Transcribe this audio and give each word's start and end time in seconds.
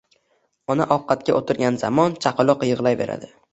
Ona 0.75 0.87
ovqatga 0.95 1.35
o’tirgan 1.41 1.79
zamon 1.83 2.19
chaqaloq 2.27 2.69
yig’layveradi. 2.71 3.33